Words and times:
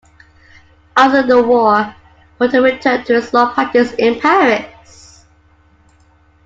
After 0.97 1.21
the 1.21 1.43
war, 1.43 1.95
Porter 2.39 2.59
returned 2.63 3.05
to 3.05 3.13
his 3.13 3.35
law 3.35 3.53
practice 3.53 3.91
in 3.99 4.19
Paris. 4.19 5.25